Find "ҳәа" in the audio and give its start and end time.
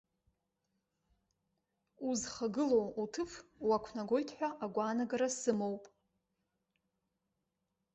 4.35-4.49